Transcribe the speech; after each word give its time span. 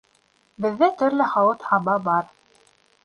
Беҙҙә 0.65 0.89
төрлө 1.01 1.27
һауыт-һаба 1.35 1.99
бар 2.09 2.33